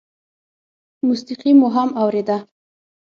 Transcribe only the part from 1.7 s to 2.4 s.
هم اورېده.